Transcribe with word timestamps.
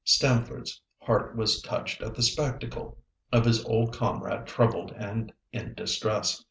Stamford's 0.03 0.81
heart 0.97 1.35
was 1.35 1.61
touched 1.61 2.01
at 2.01 2.15
the 2.15 2.23
spectacle 2.23 2.97
of 3.31 3.45
his 3.45 3.63
old 3.65 3.93
comrade 3.95 4.47
troubled 4.47 4.91
and 4.97 5.31
in 5.51 5.75
distress. 5.75 6.39